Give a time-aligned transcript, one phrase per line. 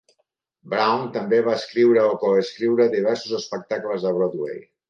[0.73, 4.61] Brown també va escriure o coescriure diversos espectables de Broadway.